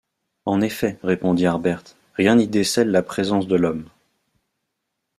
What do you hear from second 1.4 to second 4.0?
Harbert, rien n’y décèle la présence de l’homme